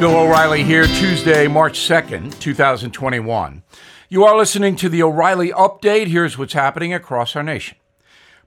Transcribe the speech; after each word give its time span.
Bill 0.00 0.16
O'Reilly 0.16 0.64
here, 0.64 0.86
Tuesday, 0.86 1.46
March 1.46 1.78
2nd, 1.78 2.40
2021. 2.40 3.62
You 4.08 4.24
are 4.24 4.34
listening 4.34 4.74
to 4.76 4.88
the 4.88 5.02
O'Reilly 5.02 5.50
Update. 5.50 6.06
Here's 6.06 6.38
what's 6.38 6.54
happening 6.54 6.94
across 6.94 7.36
our 7.36 7.42
nation. 7.42 7.76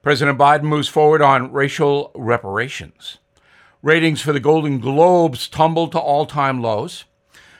President 0.02 0.36
Biden 0.36 0.64
moves 0.64 0.88
forward 0.88 1.22
on 1.22 1.52
racial 1.52 2.10
reparations. 2.16 3.18
Ratings 3.82 4.20
for 4.20 4.32
the 4.32 4.40
Golden 4.40 4.80
Globes 4.80 5.46
tumble 5.46 5.86
to 5.90 5.98
all 5.98 6.26
time 6.26 6.60
lows. 6.60 7.04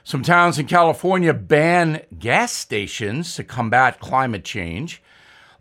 Some 0.03 0.25
towns 0.25 0.59
in 0.59 0.67
California 0.67 1.33
ban 1.33 2.03
gas 2.19 2.51
stations 2.51 3.37
to 3.37 3.45
combat 3.45 4.01
climate 4.01 4.45
change. 4.45 5.05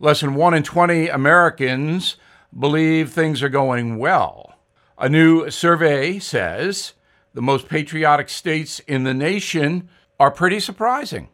Less 0.00 0.22
than 0.22 0.34
1 0.34 0.54
in 0.54 0.64
20 0.64 1.06
Americans 1.06 2.16
believe 2.58 3.12
things 3.12 3.44
are 3.44 3.48
going 3.48 3.96
well. 3.96 4.56
A 4.98 5.08
new 5.08 5.48
survey 5.50 6.18
says 6.18 6.94
the 7.34 7.42
most 7.42 7.68
patriotic 7.68 8.28
states 8.28 8.80
in 8.80 9.04
the 9.04 9.12
nation 9.12 9.88
are 10.18 10.30
pretty 10.30 10.60
surprising. 10.60 11.28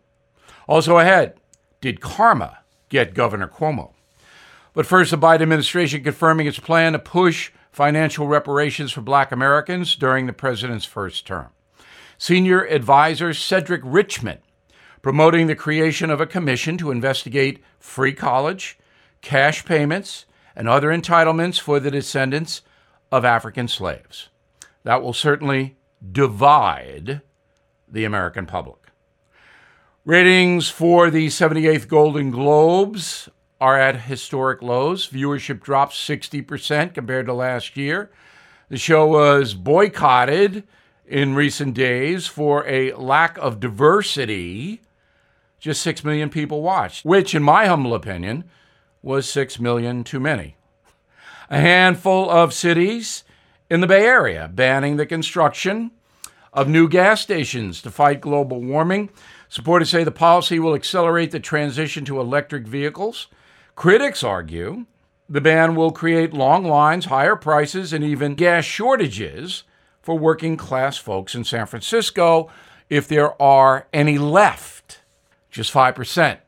Also 0.67 0.99
ahead, 0.99 1.35
did 1.81 2.01
karma 2.01 2.59
get 2.89 3.15
Governor 3.15 3.49
Cuomo? 3.49 3.93
But 4.73 4.87
first, 4.87 5.11
the 5.11 5.19
Biden 5.19 5.43
administration 5.43 6.03
confirming 6.03 6.47
its 6.47 6.59
plan 6.59 6.93
to 6.93 6.99
push 6.99 7.53
financial 7.71 8.27
reparations 8.27 8.93
for 8.93 9.01
black 9.01 9.31
Americans 9.31 9.95
during 9.95 10.27
the 10.27 10.33
president's 10.33 10.85
first 10.85 11.27
term. 11.27 11.49
Senior 12.19 12.67
advisor 12.67 13.33
Cedric 13.33 13.80
Richmond 13.85 14.41
promoting 15.03 15.47
the 15.47 15.55
creation 15.55 16.11
of 16.11 16.21
a 16.21 16.27
commission 16.27 16.77
to 16.79 16.91
investigate 16.91 17.63
free 17.79 18.13
college, 18.13 18.79
cash 19.23 19.65
payments, 19.65 20.27
and 20.55 20.69
other 20.69 20.89
entitlements 20.89 21.59
for 21.59 21.80
the 21.80 21.91
descendants 21.91 22.63
of 23.11 23.25
African 23.25 23.67
slaves. 23.67 24.29
That 24.85 25.03
will 25.03 25.13
certainly 25.13 25.77
divide 26.13 27.21
the 27.89 28.05
American 28.05 28.47
public. 28.47 28.79
Ratings 30.05 30.69
for 30.69 31.11
the 31.11 31.27
78th 31.27 31.87
Golden 31.87 32.30
Globes 32.30 33.29
are 33.61 33.79
at 33.79 34.02
historic 34.02 34.63
lows. 34.63 35.09
Viewership 35.09 35.63
dropped 35.63 35.93
60% 35.93 36.95
compared 36.95 37.27
to 37.27 37.35
last 37.35 37.77
year. 37.77 38.11
The 38.71 38.79
show 38.79 39.07
was 39.07 39.52
boycotted 39.55 40.65
in 41.07 41.35
recent 41.35 41.74
days 41.74 42.27
for 42.27 42.67
a 42.67 42.93
lack 42.95 43.37
of 43.39 43.61
diversity. 43.61 44.80
Just 45.59 45.83
6 45.83 46.05
million 46.05 46.30
people 46.30 46.63
watched, 46.63 47.05
which, 47.05 47.35
in 47.35 47.43
my 47.43 47.67
humble 47.67 47.95
opinion, 47.95 48.45
was 49.02 49.29
6 49.29 49.61
million 49.61 50.05
too 50.05 50.21
many. 50.21 50.57
A 51.51 51.59
handful 51.59 52.30
of 52.30 52.55
cities 52.55 53.24
in 53.69 53.80
the 53.80 53.87
Bay 53.87 54.07
Area 54.07 54.49
banning 54.49 54.96
the 54.96 55.05
construction 55.05 55.91
of 56.52 56.68
new 56.68 56.88
gas 56.88 57.20
stations 57.20 57.80
to 57.82 57.90
fight 57.90 58.20
global 58.20 58.60
warming. 58.60 59.10
Supporters 59.48 59.90
say 59.90 60.04
the 60.04 60.10
policy 60.10 60.59
will 60.59 60.74
accelerate 60.74 61.30
the 61.30 61.40
transition 61.40 62.04
to 62.04 62.20
electric 62.20 62.66
vehicles. 62.66 63.29
Critics 63.76 64.22
argue 64.22 64.87
the 65.28 65.41
ban 65.41 65.76
will 65.76 65.93
create 65.93 66.34
long 66.34 66.65
lines, 66.65 67.06
higher 67.06 67.37
prices, 67.37 67.93
and 67.93 68.03
even 68.03 68.34
gas 68.34 68.65
shortages 68.65 69.62
for 70.03 70.19
working 70.19 70.56
class 70.56 70.97
folks 70.97 71.34
in 71.34 71.44
San 71.44 71.66
Francisco 71.66 72.50
if 72.88 73.06
there 73.06 73.41
are 73.41 73.87
any 73.93 74.19
left. 74.19 75.00
Just 75.50 75.72
5% 75.72 76.38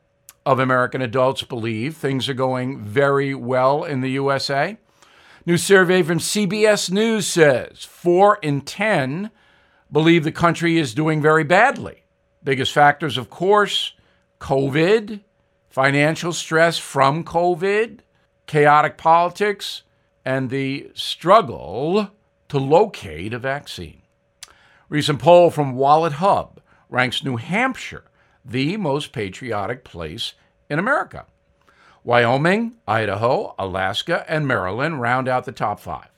of 0.45 0.59
American 0.59 1.01
adults 1.01 1.43
believe 1.43 1.95
things 1.95 2.27
are 2.27 2.33
going 2.33 2.79
very 2.83 3.33
well 3.33 3.85
in 3.85 4.01
the 4.01 4.11
USA. 4.11 4.77
New 5.45 5.57
survey 5.57 6.03
from 6.03 6.19
CBS 6.19 6.91
News 6.91 7.27
says 7.27 7.83
4 7.85 8.39
in 8.41 8.61
10 8.61 9.31
believe 9.93 10.23
the 10.23 10.31
country 10.31 10.77
is 10.77 10.93
doing 10.93 11.21
very 11.21 11.43
badly. 11.43 12.03
Biggest 12.43 12.73
factors, 12.73 13.17
of 13.17 13.29
course, 13.29 13.93
COVID, 14.41 15.21
financial 15.69 16.33
stress 16.33 16.77
from 16.77 17.23
COVID, 17.23 17.99
chaotic 18.47 18.97
politics, 18.97 19.83
and 20.25 20.49
the 20.49 20.91
struggle 20.95 22.09
to 22.49 22.57
locate 22.57 23.33
a 23.33 23.39
vaccine. 23.39 24.01
Recent 24.89 25.19
poll 25.19 25.49
from 25.49 25.75
Wallet 25.75 26.13
Hub 26.13 26.59
ranks 26.89 27.23
New 27.23 27.37
Hampshire 27.37 28.03
the 28.43 28.77
most 28.77 29.11
patriotic 29.13 29.83
place 29.83 30.33
in 30.69 30.79
America. 30.79 31.25
Wyoming, 32.03 32.75
Idaho, 32.87 33.55
Alaska, 33.57 34.25
and 34.27 34.45
Maryland 34.45 34.99
round 34.99 35.29
out 35.29 35.45
the 35.45 35.51
top 35.53 35.79
five. 35.79 36.09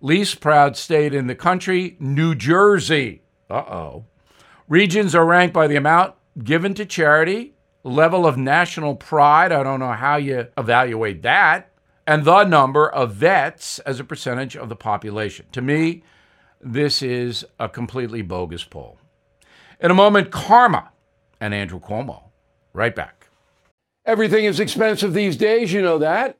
Least 0.00 0.40
proud 0.40 0.76
state 0.76 1.14
in 1.14 1.26
the 1.26 1.34
country, 1.34 1.96
New 2.00 2.34
Jersey. 2.34 3.22
Uh 3.48 3.54
oh. 3.54 4.04
Regions 4.68 5.14
are 5.14 5.26
ranked 5.26 5.52
by 5.52 5.66
the 5.66 5.76
amount 5.76 6.14
given 6.42 6.74
to 6.74 6.86
charity, 6.86 7.54
level 7.82 8.26
of 8.26 8.36
national 8.36 8.94
pride. 8.94 9.52
I 9.52 9.62
don't 9.62 9.80
know 9.80 9.92
how 9.92 10.16
you 10.16 10.46
evaluate 10.56 11.22
that 11.22 11.70
and 12.10 12.24
the 12.24 12.42
number 12.42 12.90
of 12.90 13.14
vets 13.14 13.78
as 13.80 14.00
a 14.00 14.04
percentage 14.04 14.56
of 14.56 14.68
the 14.68 14.74
population. 14.74 15.46
To 15.52 15.62
me, 15.62 16.02
this 16.60 17.02
is 17.02 17.44
a 17.60 17.68
completely 17.68 18.20
bogus 18.20 18.64
poll. 18.64 18.98
In 19.78 19.92
a 19.92 19.94
moment, 19.94 20.32
karma 20.32 20.90
and 21.40 21.54
Andrew 21.54 21.78
Cuomo. 21.78 22.24
Right 22.72 22.96
back. 22.96 23.28
Everything 24.04 24.44
is 24.44 24.58
expensive 24.58 25.14
these 25.14 25.36
days, 25.36 25.72
you 25.72 25.82
know 25.82 25.98
that. 25.98 26.39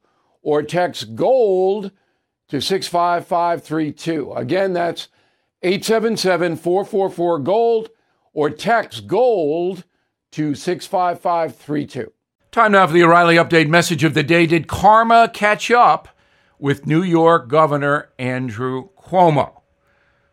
or 0.41 0.63
text 0.63 1.15
GOLD 1.15 1.91
to 2.49 2.61
65532. 2.61 4.33
Again, 4.33 4.73
that's 4.73 5.07
877 5.63 6.57
444 6.57 7.39
GOLD, 7.39 7.89
or 8.33 8.49
text 8.49 9.07
GOLD 9.07 9.83
to 10.31 10.55
65532. 10.55 12.11
Time 12.51 12.71
now 12.73 12.87
for 12.87 12.93
the 12.93 13.03
O'Reilly 13.03 13.35
Update 13.35 13.69
message 13.69 14.03
of 14.03 14.13
the 14.13 14.23
day. 14.23 14.45
Did 14.45 14.67
karma 14.67 15.29
catch 15.33 15.71
up 15.71 16.09
with 16.59 16.85
New 16.85 17.03
York 17.03 17.47
Governor 17.47 18.09
Andrew 18.17 18.89
Cuomo? 18.97 19.61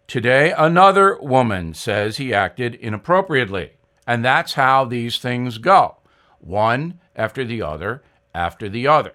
Today, 0.06 0.52
another 0.56 1.19
woman 1.20 1.75
says 1.75 2.16
he 2.16 2.32
acted 2.32 2.75
inappropriately. 2.75 3.72
And 4.06 4.25
that's 4.25 4.54
how 4.54 4.87
these 4.87 5.19
things 5.19 5.58
go 5.58 5.99
one 6.40 6.99
after 7.14 7.44
the 7.44 7.61
other 7.61 8.02
after 8.34 8.69
the 8.69 8.87
other. 8.87 9.12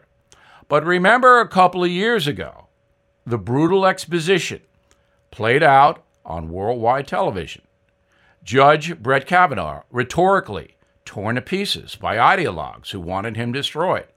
But 0.68 0.86
remember 0.86 1.40
a 1.40 1.48
couple 1.48 1.84
of 1.84 1.90
years 1.90 2.28
ago, 2.28 2.68
the 3.26 3.38
brutal 3.38 3.86
exposition 3.86 4.62
played 5.32 5.64
out 5.64 6.04
on 6.26 6.50
worldwide 6.50 7.08
television. 7.08 7.64
Judge 8.44 8.98
Brett 9.00 9.26
Kavanaugh 9.26 9.84
rhetorically 9.90 10.76
torn 11.06 11.36
to 11.36 11.42
pieces 11.42 11.96
by 11.96 12.18
ideologues 12.18 12.92
who 12.92 13.00
wanted 13.00 13.36
him 13.36 13.52
destroyed. 13.52 14.08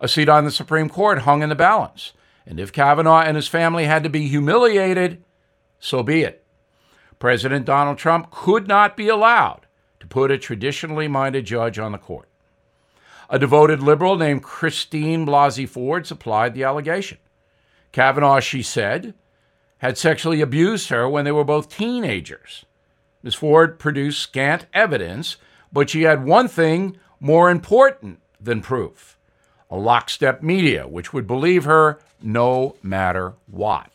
A 0.00 0.08
seat 0.08 0.28
on 0.28 0.44
the 0.44 0.50
Supreme 0.50 0.88
Court 0.88 1.20
hung 1.20 1.42
in 1.42 1.48
the 1.48 1.54
balance, 1.54 2.12
and 2.46 2.60
if 2.60 2.72
Kavanaugh 2.72 3.22
and 3.22 3.36
his 3.36 3.48
family 3.48 3.84
had 3.84 4.02
to 4.02 4.10
be 4.10 4.28
humiliated, 4.28 5.22
so 5.78 6.02
be 6.02 6.22
it. 6.22 6.44
President 7.18 7.64
Donald 7.64 7.98
Trump 7.98 8.30
could 8.30 8.68
not 8.68 8.96
be 8.96 9.08
allowed 9.08 9.66
to 10.00 10.06
put 10.06 10.30
a 10.30 10.38
traditionally 10.38 11.08
minded 11.08 11.46
judge 11.46 11.78
on 11.78 11.92
the 11.92 11.98
court. 11.98 12.28
A 13.30 13.38
devoted 13.38 13.82
liberal 13.82 14.16
named 14.16 14.42
Christine 14.42 15.26
Blasey 15.26 15.68
Ford 15.68 16.06
supplied 16.06 16.54
the 16.54 16.64
allegation. 16.64 17.18
Kavanaugh, 17.92 18.40
she 18.40 18.62
said, 18.62 19.14
had 19.78 19.98
sexually 19.98 20.40
abused 20.40 20.88
her 20.88 21.08
when 21.08 21.24
they 21.24 21.32
were 21.32 21.44
both 21.44 21.68
teenagers. 21.68 22.64
Ms. 23.22 23.34
Ford 23.34 23.78
produced 23.78 24.20
scant 24.20 24.66
evidence, 24.74 25.36
but 25.72 25.90
she 25.90 26.02
had 26.02 26.24
one 26.24 26.48
thing 26.48 26.98
more 27.20 27.50
important 27.50 28.20
than 28.40 28.60
proof 28.60 29.16
a 29.70 29.76
lockstep 29.76 30.42
media, 30.42 30.86
which 30.86 31.12
would 31.12 31.26
believe 31.26 31.64
her 31.64 31.98
no 32.22 32.76
matter 32.82 33.34
what. 33.46 33.90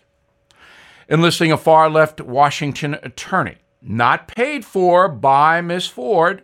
Enlisting 1.08 1.52
a 1.52 1.58
far 1.58 1.90
left 1.90 2.20
Washington 2.20 2.96
attorney, 3.02 3.56
not 3.82 4.28
paid 4.28 4.66
for 4.66 5.08
by 5.08 5.62
Miss 5.62 5.88
Ford, 5.88 6.44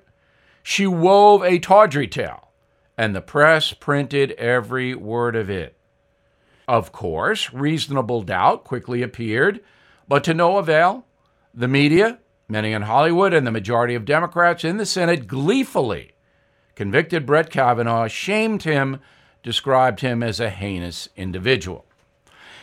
she 0.63 0.87
wove 0.87 1.43
a 1.43 1.59
tawdry 1.59 2.07
tale, 2.07 2.44
and 2.97 3.15
the 3.15 3.21
press 3.21 3.73
printed 3.73 4.31
every 4.33 4.95
word 4.95 5.35
of 5.35 5.49
it. 5.49 5.75
Of 6.67 6.91
course, 6.91 7.53
reasonable 7.53 8.23
doubt 8.23 8.63
quickly 8.63 9.01
appeared, 9.01 9.61
but 10.07 10.23
to 10.23 10.33
no 10.33 10.57
avail. 10.57 11.05
The 11.53 11.67
media, 11.67 12.19
many 12.47 12.73
in 12.73 12.83
Hollywood, 12.83 13.33
and 13.33 13.45
the 13.45 13.51
majority 13.51 13.95
of 13.95 14.05
Democrats 14.05 14.63
in 14.63 14.77
the 14.77 14.85
Senate 14.85 15.27
gleefully 15.27 16.15
convicted 16.75 17.25
Brett 17.25 17.49
Kavanaugh, 17.49 18.07
shamed 18.07 18.63
him, 18.63 18.99
described 19.41 20.01
him 20.01 20.21
as 20.21 20.39
a 20.39 20.49
heinous 20.49 21.09
individual. 21.15 21.85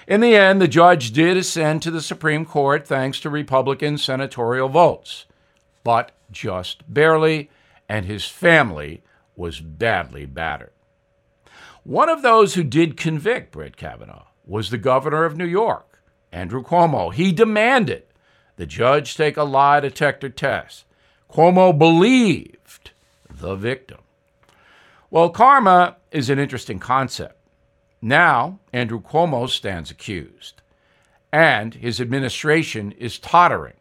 In 0.06 0.20
the 0.20 0.36
end, 0.36 0.60
the 0.60 0.68
judge 0.68 1.12
did 1.12 1.36
ascend 1.36 1.82
to 1.82 1.90
the 1.90 2.02
Supreme 2.02 2.44
Court 2.44 2.86
thanks 2.86 3.20
to 3.20 3.30
Republican 3.30 3.98
senatorial 3.98 4.68
votes, 4.68 5.26
but 5.84 6.12
just 6.30 6.82
barely, 6.92 7.50
and 7.88 8.04
his 8.04 8.26
family 8.26 9.02
was 9.42 9.60
badly 9.60 10.24
battered. 10.24 10.70
One 11.82 12.08
of 12.08 12.22
those 12.22 12.54
who 12.54 12.62
did 12.62 12.96
convict 12.96 13.50
Brett 13.50 13.76
Kavanaugh 13.76 14.28
was 14.46 14.70
the 14.70 14.78
governor 14.78 15.24
of 15.24 15.36
New 15.36 15.46
York, 15.46 15.98
Andrew 16.30 16.62
Cuomo. 16.62 17.12
He 17.12 17.32
demanded 17.32 18.04
the 18.54 18.66
judge 18.66 19.16
take 19.16 19.36
a 19.36 19.42
lie 19.42 19.80
detector 19.80 20.28
test. 20.28 20.84
Cuomo 21.28 21.76
believed 21.76 22.92
the 23.28 23.56
victim. 23.56 23.98
Well, 25.10 25.30
karma 25.30 25.96
is 26.12 26.30
an 26.30 26.38
interesting 26.38 26.78
concept. 26.78 27.36
Now, 28.00 28.60
Andrew 28.72 29.02
Cuomo 29.02 29.48
stands 29.48 29.90
accused, 29.90 30.62
and 31.32 31.74
his 31.74 32.00
administration 32.00 32.92
is 32.92 33.18
tottering. 33.18 33.74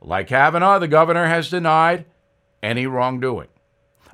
Like 0.00 0.28
Kavanaugh, 0.28 0.78
the 0.78 0.86
governor 0.86 1.26
has 1.26 1.50
denied 1.50 2.04
any 2.62 2.86
wrongdoing. 2.86 3.48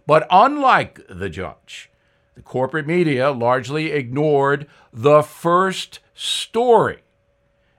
But 0.07 0.27
unlike 0.31 1.01
the 1.09 1.31
judge, 1.31 1.91
the 2.35 2.43
corporate 2.43 2.87
media 2.87 3.31
largely 3.31 3.93
ignored 3.93 4.67
the 4.93 5.23
first 5.23 6.01
story. 6.15 7.03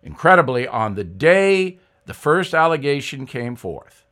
Incredibly, 0.01 0.67
on 0.67 0.95
the 0.95 1.03
day 1.03 1.79
the 2.05 2.13
first 2.13 2.53
allegation 2.53 3.25
came 3.25 3.55
forth, 3.55 4.05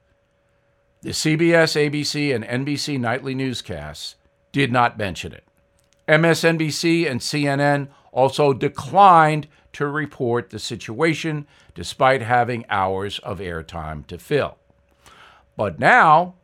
the 1.01 1.09
CBS, 1.09 1.75
ABC, 1.75 2.33
and 2.33 2.43
NBC 2.65 2.99
nightly 2.99 3.35
newscasts 3.35 4.15
did 4.51 4.71
not 4.71 4.97
mention 4.97 5.33
it. 5.33 5.43
MSNBC 6.07 7.09
and 7.09 7.19
CNN 7.19 7.89
also 8.11 8.53
declined 8.53 9.47
to 9.73 9.87
report 9.87 10.49
the 10.49 10.59
situation 10.59 11.47
despite 11.75 12.21
having 12.21 12.65
hours 12.69 13.19
of 13.19 13.39
airtime 13.39 14.05
to 14.07 14.17
fill. 14.17 14.57
But 15.57 15.79
now, 15.79 16.35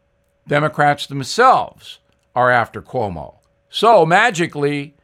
Democrats 0.50 1.06
themselves 1.06 2.00
are 2.36 2.50
after 2.50 2.82
Cuomo. 2.82 3.36
So 3.70 4.04
magically, 4.04 4.96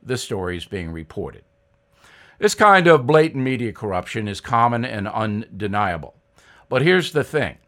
the 0.00 0.16
story 0.16 0.56
is 0.56 0.64
being 0.64 0.92
reported. 0.92 1.42
This 2.38 2.54
kind 2.54 2.86
of 2.86 3.04
blatant 3.06 3.42
media 3.42 3.72
corruption 3.72 4.28
is 4.28 4.40
common 4.40 4.84
and 4.84 5.08
undeniable. 5.08 6.14
But 6.68 6.82
here's 6.82 7.10
the 7.10 7.24
thing 7.24 7.58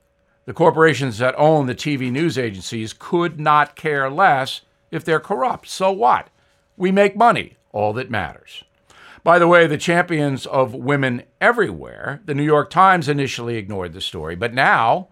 the 0.44 0.54
corporations 0.54 1.18
that 1.18 1.34
own 1.36 1.66
the 1.66 1.74
TV 1.74 2.08
news 2.10 2.38
agencies 2.38 2.94
could 2.96 3.40
not 3.40 3.74
care 3.74 4.08
less 4.08 4.60
if 4.92 5.04
they're 5.04 5.18
corrupt. 5.18 5.68
So 5.68 5.90
what? 5.90 6.28
We 6.76 6.92
make 6.92 7.16
money, 7.16 7.56
all 7.72 7.92
that 7.94 8.10
matters. 8.10 8.62
By 9.24 9.40
the 9.40 9.48
way, 9.48 9.66
the 9.66 9.76
champions 9.76 10.46
of 10.46 10.72
women 10.72 11.24
everywhere, 11.40 12.20
the 12.26 12.34
New 12.34 12.44
York 12.44 12.70
Times 12.70 13.08
initially 13.08 13.56
ignored 13.56 13.92
the 13.92 14.00
story, 14.00 14.36
but 14.36 14.54
now 14.54 15.08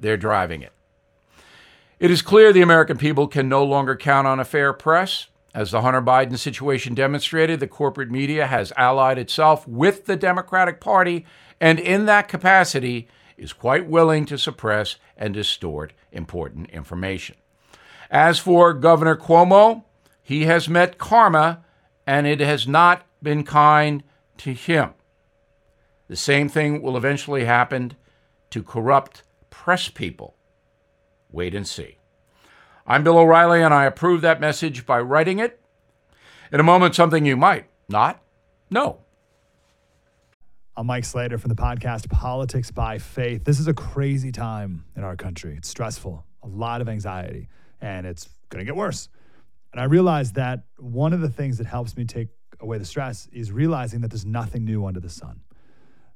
they're 0.00 0.16
driving 0.16 0.62
it. 0.62 0.72
It 1.98 2.10
is 2.10 2.20
clear 2.20 2.52
the 2.52 2.60
American 2.60 2.98
people 2.98 3.26
can 3.26 3.48
no 3.48 3.64
longer 3.64 3.96
count 3.96 4.26
on 4.26 4.38
a 4.38 4.44
fair 4.44 4.74
press. 4.74 5.28
As 5.54 5.70
the 5.70 5.80
Hunter 5.80 6.02
Biden 6.02 6.36
situation 6.36 6.94
demonstrated, 6.94 7.58
the 7.58 7.66
corporate 7.66 8.10
media 8.10 8.46
has 8.46 8.70
allied 8.76 9.18
itself 9.18 9.66
with 9.66 10.04
the 10.04 10.14
Democratic 10.16 10.78
Party 10.78 11.24
and, 11.58 11.80
in 11.80 12.04
that 12.04 12.28
capacity, 12.28 13.08
is 13.38 13.54
quite 13.54 13.86
willing 13.86 14.26
to 14.26 14.36
suppress 14.36 14.96
and 15.16 15.32
distort 15.32 15.94
important 16.12 16.68
information. 16.68 17.36
As 18.10 18.38
for 18.38 18.74
Governor 18.74 19.16
Cuomo, 19.16 19.84
he 20.22 20.44
has 20.44 20.68
met 20.68 20.98
karma 20.98 21.64
and 22.06 22.26
it 22.26 22.40
has 22.40 22.68
not 22.68 23.06
been 23.22 23.42
kind 23.42 24.02
to 24.36 24.52
him. 24.52 24.90
The 26.08 26.16
same 26.16 26.50
thing 26.50 26.82
will 26.82 26.98
eventually 26.98 27.46
happen 27.46 27.94
to 28.50 28.62
corrupt 28.62 29.22
press 29.48 29.88
people. 29.88 30.35
Wait 31.30 31.54
and 31.54 31.66
see. 31.66 31.98
I'm 32.86 33.02
Bill 33.02 33.18
O'Reilly, 33.18 33.62
and 33.62 33.74
I 33.74 33.84
approve 33.84 34.20
that 34.20 34.40
message 34.40 34.86
by 34.86 35.00
writing 35.00 35.38
it. 35.40 35.60
In 36.52 36.60
a 36.60 36.62
moment, 36.62 36.94
something 36.94 37.26
you 37.26 37.36
might 37.36 37.66
not 37.88 38.22
know. 38.70 39.00
I'm 40.76 40.86
Mike 40.86 41.04
Slater 41.04 41.36
from 41.36 41.48
the 41.48 41.56
podcast 41.56 42.08
Politics 42.10 42.70
by 42.70 42.98
Faith. 42.98 43.44
This 43.44 43.58
is 43.58 43.66
a 43.66 43.74
crazy 43.74 44.30
time 44.30 44.84
in 44.94 45.02
our 45.02 45.16
country. 45.16 45.56
It's 45.56 45.68
stressful, 45.68 46.24
a 46.44 46.46
lot 46.46 46.80
of 46.80 46.88
anxiety, 46.88 47.48
and 47.80 48.06
it's 48.06 48.28
going 48.50 48.64
to 48.64 48.64
get 48.64 48.76
worse. 48.76 49.08
And 49.72 49.80
I 49.80 49.84
realized 49.84 50.36
that 50.36 50.62
one 50.78 51.12
of 51.12 51.20
the 51.20 51.28
things 51.28 51.58
that 51.58 51.66
helps 51.66 51.96
me 51.96 52.04
take 52.04 52.28
away 52.60 52.78
the 52.78 52.84
stress 52.84 53.28
is 53.32 53.50
realizing 53.50 54.00
that 54.02 54.08
there's 54.08 54.24
nothing 54.24 54.64
new 54.64 54.86
under 54.86 55.00
the 55.00 55.10
sun. 55.10 55.40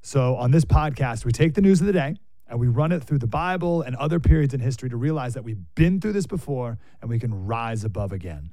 So 0.01 0.35
on 0.37 0.51
this 0.51 0.63
podcast, 0.63 1.25
we 1.25 1.31
take 1.33 1.53
the 1.53 1.61
news 1.61 1.81
of 1.81 1.87
the 1.87 1.93
day 1.93 2.15
and 2.51 2.59
we 2.59 2.67
run 2.67 2.91
it 2.91 3.01
through 3.01 3.17
the 3.17 3.27
Bible 3.27 3.81
and 3.81 3.95
other 3.95 4.19
periods 4.19 4.53
in 4.53 4.59
history 4.59 4.89
to 4.89 4.97
realize 4.97 5.33
that 5.33 5.43
we've 5.43 5.63
been 5.73 6.01
through 6.01 6.11
this 6.11 6.27
before 6.27 6.77
and 7.01 7.09
we 7.09 7.17
can 7.17 7.47
rise 7.47 7.85
above 7.85 8.11
again. 8.11 8.51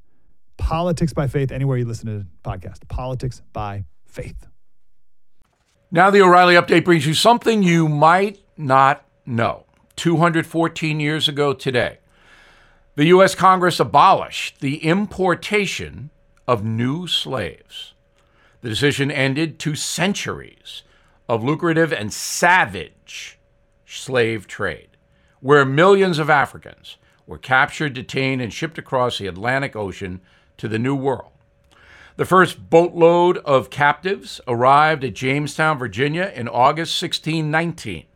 Politics 0.57 1.13
by 1.13 1.27
faith, 1.27 1.51
anywhere 1.51 1.77
you 1.77 1.85
listen 1.85 2.07
to 2.07 2.19
the 2.21 2.27
podcast. 2.45 2.87
Politics 2.89 3.43
by 3.53 3.85
faith. 4.07 4.47
Now, 5.91 6.11
the 6.11 6.23
O'Reilly 6.23 6.55
update 6.55 6.85
brings 6.85 7.07
you 7.07 7.15
something 7.15 7.63
you 7.63 7.89
might 7.89 8.39
not 8.57 9.05
know. 9.27 9.65
214 9.97 11.01
years 11.01 11.29
ago 11.29 11.53
today, 11.53 11.99
the 12.95 13.07
U.S. 13.07 13.35
Congress 13.35 13.81
abolished 13.81 14.61
the 14.61 14.77
importation 14.85 16.11
of 16.47 16.65
new 16.65 17.09
slaves. 17.09 17.95
The 18.61 18.69
decision 18.69 19.11
ended 19.11 19.59
two 19.59 19.75
centuries 19.75 20.83
of 21.29 21.43
lucrative 21.43 21.93
and 21.93 22.13
savage 22.13 23.38
slave 23.89 24.47
trade, 24.47 24.97
where 25.41 25.65
millions 25.65 26.19
of 26.19 26.29
Africans 26.29 26.97
were 27.27 27.39
captured, 27.39 27.95
detained, 27.95 28.43
and 28.43 28.53
shipped 28.53 28.79
across 28.79 29.19
the 29.19 29.27
Atlantic 29.27 29.77
Ocean 29.77 30.21
to 30.57 30.69
the 30.69 30.79
New 30.79 30.95
World. 30.95 31.33
The 32.17 32.25
first 32.25 32.69
boatload 32.69 33.39
of 33.39 33.71
captives 33.71 34.41
arrived 34.49 35.05
at 35.05 35.15
Jamestown, 35.15 35.79
Virginia 35.79 36.33
in 36.35 36.49
August 36.49 37.01
1619. 37.01 38.07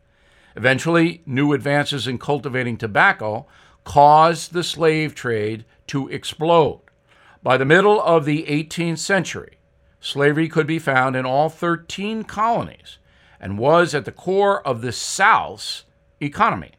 Eventually, 0.56 1.22
new 1.24 1.52
advances 1.52 2.08
in 2.08 2.18
cultivating 2.18 2.76
tobacco 2.76 3.46
caused 3.84 4.52
the 4.52 4.64
slave 4.64 5.14
trade 5.14 5.64
to 5.86 6.08
explode. 6.08 6.80
By 7.42 7.56
the 7.56 7.64
middle 7.64 8.00
of 8.00 8.24
the 8.24 8.44
18th 8.44 8.98
century, 8.98 9.58
slavery 10.00 10.48
could 10.48 10.66
be 10.66 10.78
found 10.78 11.16
in 11.16 11.24
all 11.24 11.48
13 11.48 12.24
colonies, 12.24 12.98
and 13.42 13.58
was 13.58 13.94
at 13.94 14.04
the 14.04 14.12
core 14.12 14.66
of 14.66 14.80
the 14.80 14.92
South's 14.92 15.84
economy. 16.20 16.70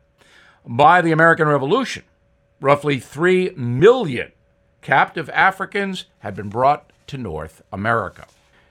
By 0.65 1.01
the 1.01 1.11
American 1.11 1.47
Revolution, 1.47 2.03
roughly 2.61 2.99
3 2.99 3.51
million 3.57 4.31
captive 4.81 5.29
Africans 5.31 6.05
had 6.19 6.33
been 6.33 6.49
brought 6.49 6.91
to 7.07 7.17
North 7.17 7.61
America. 7.71 8.25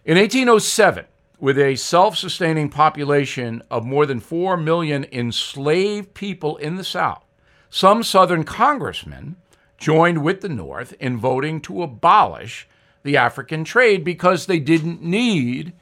In 0.06 0.16
1807, 0.16 1.04
with 1.38 1.58
a 1.58 1.76
self 1.76 2.16
sustaining 2.16 2.70
population 2.70 3.62
of 3.70 3.84
more 3.84 4.06
than 4.06 4.20
4 4.20 4.56
million 4.56 5.04
enslaved 5.12 6.14
people 6.14 6.56
in 6.56 6.76
the 6.76 6.84
South, 6.84 7.24
some 7.68 8.02
Southern 8.02 8.44
congressmen 8.44 9.36
joined 9.76 10.22
with 10.22 10.40
the 10.40 10.48
North 10.48 10.94
in 10.98 11.18
voting 11.18 11.60
to 11.60 11.82
abolish 11.82 12.68
the 13.02 13.16
African 13.16 13.64
trade 13.64 14.04
because 14.04 14.46
they 14.46 14.60
didn't 14.60 15.02
need 15.02 15.72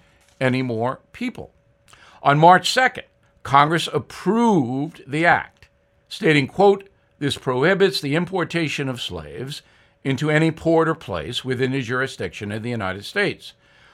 any 0.41 0.63
more 0.63 1.01
people. 1.13 1.53
On 2.23 2.39
March 2.39 2.75
2nd, 2.75 3.05
Congress 3.43 3.89
approved 3.93 5.03
the 5.07 5.25
act, 5.25 5.69
stating, 6.09 6.47
quote, 6.47 6.89
this 7.19 7.39
prohibits 7.39 8.01
the 8.01 8.15
importation 8.15 8.89
of 8.89 9.01
slaves 9.01 9.63
into 10.05 10.31
any 10.31 10.51
port 10.51 10.89
or 10.89 10.95
place 10.95 11.45
within 11.45 11.73
the 11.73 11.83
jurisdiction 11.83 12.51
of 12.53 12.63
the 12.63 12.71
United 12.71 13.05
States 13.05 13.53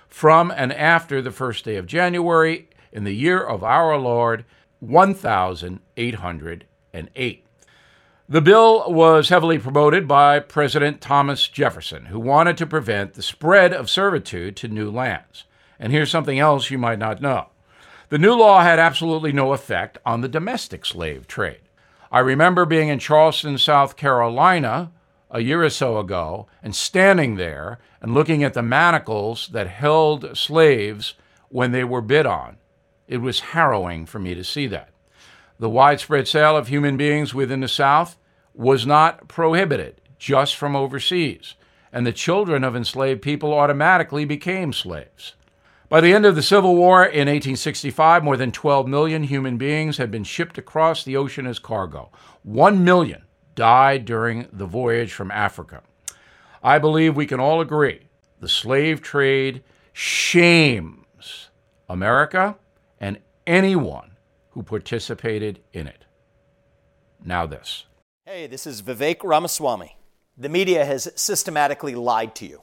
from 0.09 0.51
and 0.51 0.73
after 0.73 1.21
the 1.21 1.33
first 1.33 1.65
day 1.65 1.77
of 1.77 1.87
January 1.87 2.69
in 2.93 3.05
the 3.05 3.15
year 3.15 3.43
of 3.43 3.65
our 3.65 3.97
Lord 3.97 4.45
1808. 4.81 7.43
The 8.29 8.41
bill 8.41 8.93
was 8.93 9.29
heavily 9.29 9.59
promoted 9.59 10.09
by 10.09 10.41
President 10.41 11.01
Thomas 11.01 11.47
Jefferson, 11.47 12.07
who 12.07 12.19
wanted 12.19 12.57
to 12.57 12.67
prevent 12.67 13.15
the 13.15 13.23
spread 13.23 13.73
of 13.73 13.89
servitude 13.89 14.57
to 14.57 14.67
new 14.67 14.91
lands. 14.91 15.45
And 15.79 15.93
here's 15.93 16.11
something 16.11 16.41
else 16.41 16.69
you 16.71 16.79
might 16.79 16.99
not 16.99 17.21
know 17.21 17.51
the 18.09 18.19
new 18.19 18.35
law 18.35 18.63
had 18.63 18.79
absolutely 18.79 19.33
no 19.33 19.53
effect 19.53 19.99
on 20.07 20.21
the 20.21 20.29
domestic 20.29 20.85
slave 20.85 21.27
trade. 21.27 21.61
I 22.11 22.21
remember 22.21 22.65
being 22.65 22.89
in 22.89 22.99
Charleston, 22.99 23.59
South 23.59 23.97
Carolina, 23.97 24.93
a 25.31 25.41
year 25.41 25.65
or 25.65 25.71
so 25.71 25.99
ago, 25.99 26.47
and 26.63 26.75
standing 26.75 27.35
there 27.35 27.79
and 28.01 28.15
looking 28.15 28.45
at 28.45 28.55
the 28.55 28.63
manacles 28.63 29.49
that 29.49 29.67
held 29.67 30.37
slaves 30.37 31.15
when 31.49 31.73
they 31.73 31.83
were 31.83 32.01
bid 32.01 32.27
on. 32.27 32.59
It 33.09 33.19
was 33.19 33.41
harrowing 33.41 34.07
for 34.07 34.19
me 34.19 34.35
to 34.35 34.45
see 34.45 34.67
that. 34.69 34.91
The 35.59 35.71
widespread 35.71 36.29
sale 36.29 36.57
of 36.57 36.69
human 36.69 36.97
beings 36.97 37.35
within 37.35 37.61
the 37.61 37.69
South 37.69 38.17
was 38.55 38.87
not 38.87 39.27
prohibited 39.27 40.01
just 40.19 40.57
from 40.57 40.77
overseas, 40.77 41.55
and 41.93 42.07
the 42.07 42.13
children 42.13 42.63
of 42.63 42.77
enslaved 42.77 43.23
people 43.23 43.53
automatically 43.53 44.25
became 44.25 44.73
slaves. 44.73 45.35
By 45.89 46.01
the 46.01 46.13
end 46.13 46.27
of 46.27 46.35
the 46.35 46.43
Civil 46.43 46.75
War 46.75 47.05
in 47.05 47.29
1865, 47.29 48.25
more 48.25 48.37
than 48.37 48.51
12 48.51 48.89
million 48.89 49.23
human 49.23 49.57
beings 49.57 49.99
had 49.99 50.11
been 50.11 50.25
shipped 50.25 50.59
across 50.59 51.05
the 51.05 51.17
ocean 51.17 51.47
as 51.47 51.61
cargo. 51.61 52.11
One 52.43 52.83
million 52.83 53.23
died 53.55 54.05
during 54.05 54.49
the 54.53 54.67
voyage 54.67 55.13
from 55.13 55.31
Africa. 55.31 55.83
I 56.61 56.81
believe 56.81 57.15
we 57.15 57.27
can 57.27 57.39
all 57.39 57.61
agree 57.61 58.01
the 58.41 58.49
slave 58.49 59.01
trade 59.01 59.63
shames 59.93 61.51
America 61.89 62.57
and 63.01 63.19
anyone 63.47 64.17
who 64.51 64.65
participated 64.65 65.61
in 65.73 65.87
it. 65.87 66.05
Now, 67.25 67.47
this. 67.47 67.85
Hey, 68.25 68.49
this 68.49 68.67
is 68.67 68.83
Vivek 68.83 69.23
Ramaswamy. 69.23 69.97
The 70.37 70.49
media 70.49 70.85
has 70.85 71.13
systematically 71.15 71.95
lied 71.95 72.35
to 72.37 72.47
you 72.47 72.63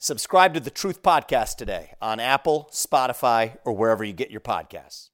Subscribe 0.00 0.54
to 0.54 0.60
the 0.60 0.70
Truth 0.70 1.02
Podcast 1.02 1.56
today 1.56 1.94
on 2.00 2.20
Apple, 2.20 2.70
Spotify, 2.72 3.58
or 3.64 3.72
wherever 3.72 4.04
you 4.04 4.12
get 4.12 4.30
your 4.30 4.40
podcasts. 4.40 5.10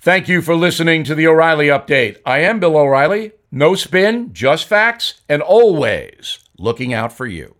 Thank 0.00 0.28
you 0.28 0.42
for 0.42 0.56
listening 0.56 1.04
to 1.04 1.14
the 1.14 1.28
O'Reilly 1.28 1.68
Update. 1.68 2.18
I 2.26 2.40
am 2.40 2.58
Bill 2.58 2.76
O'Reilly. 2.76 3.32
No 3.52 3.76
spin, 3.76 4.32
just 4.32 4.66
facts, 4.66 5.20
and 5.28 5.42
always 5.42 6.40
looking 6.58 6.92
out 6.92 7.12
for 7.12 7.26
you. 7.26 7.54